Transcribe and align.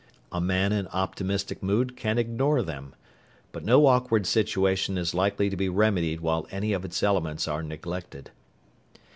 A 0.31 0.41
man 0.41 0.71
in 0.71 0.87
optimistic 0.87 1.61
mood 1.61 1.95
can 1.95 2.17
ignore 2.17 2.63
them. 2.63 2.95
But 3.51 3.63
no 3.63 3.85
awkward 3.85 4.25
situation 4.25 4.97
is 4.97 5.13
likely 5.13 5.47
to 5.51 5.55
be 5.55 5.69
remedied 5.69 6.21
while 6.21 6.47
any 6.49 6.73
of 6.73 6.83
its 6.83 7.03
elements 7.03 7.47
are 7.47 7.61
neglected. 7.61 8.31